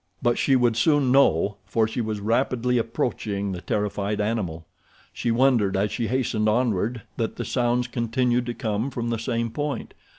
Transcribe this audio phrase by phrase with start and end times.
[0.19, 4.65] But she would soon know, for she was rapidly approaching the terrified animal.
[5.13, 9.51] She wondered as she hastened onward that the sounds continued to come from the same
[9.51, 9.93] point.